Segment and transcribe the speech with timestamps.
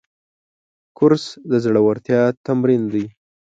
[0.97, 3.05] کورس د زړورتیا تمرین دی.